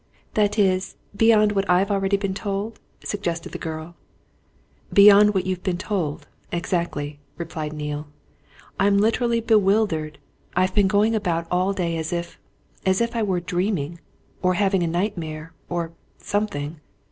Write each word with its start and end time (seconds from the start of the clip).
"That 0.33 0.57
is 0.57 0.95
beyond 1.15 1.51
what 1.51 1.69
I've 1.69 1.91
already 1.91 2.17
been 2.17 2.33
told?" 2.33 2.79
suggested 3.03 3.51
the 3.51 3.59
girl. 3.59 3.93
"Beyond 4.91 5.35
what 5.35 5.45
you've 5.45 5.61
been 5.61 5.77
told 5.77 6.25
exactly," 6.51 7.19
replied 7.37 7.71
Neale. 7.71 8.07
"I'm 8.79 8.97
literally 8.97 9.41
bewildered. 9.41 10.17
I've 10.55 10.73
been 10.73 10.87
going 10.87 11.13
about 11.13 11.45
all 11.51 11.71
day 11.71 11.97
as 11.97 12.11
if 12.11 12.39
as 12.83 12.99
if 12.99 13.15
I 13.15 13.21
were 13.21 13.39
dreaming, 13.41 13.99
or 14.41 14.55
having 14.55 14.81
a 14.81 14.87
nightmare, 14.87 15.53
or 15.69 15.91
something. 16.17 16.79